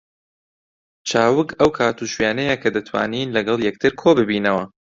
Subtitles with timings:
[1.09, 4.63] چاوگ ئەو کات و شوێنەیە کە دەتوانین لەگەڵ یەکتر کۆ ببینەوە